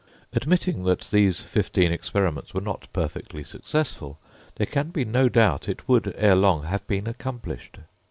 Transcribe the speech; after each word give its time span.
Admitting 0.33 0.83
that 0.83 1.01
these 1.11 1.41
fifteen 1.41 1.91
experiments 1.91 2.55
were 2.55 2.59
not 2.59 2.87
perfectly 2.91 3.43
successful, 3.43 4.17
there 4.55 4.65
can 4.65 4.89
be 4.89 5.05
no 5.05 5.29
doubt 5.29 5.69
it 5.69 5.87
would 5.87 6.11
ere 6.17 6.33
long 6.35 6.63
have 6.63 6.87
been 6.87 7.05
accomplished. 7.05 7.77